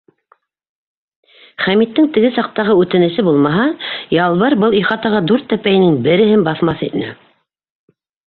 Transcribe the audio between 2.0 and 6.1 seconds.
теге саҡтағы үтенесе булмаһа, Ялбыр был ихатаға дүрт тәпәйенең